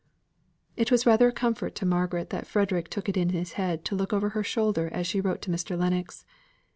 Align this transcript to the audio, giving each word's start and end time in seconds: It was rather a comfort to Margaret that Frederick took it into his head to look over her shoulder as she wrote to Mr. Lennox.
It 0.75 0.89
was 0.89 1.05
rather 1.05 1.27
a 1.27 1.31
comfort 1.31 1.75
to 1.75 1.85
Margaret 1.85 2.31
that 2.31 2.47
Frederick 2.47 2.87
took 2.89 3.07
it 3.07 3.15
into 3.15 3.37
his 3.37 3.51
head 3.53 3.85
to 3.85 3.95
look 3.95 4.11
over 4.11 4.29
her 4.29 4.41
shoulder 4.43 4.89
as 4.91 5.05
she 5.05 5.21
wrote 5.21 5.43
to 5.43 5.51
Mr. 5.51 5.77
Lennox. 5.77 6.25